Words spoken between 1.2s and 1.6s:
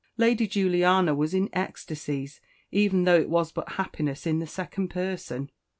in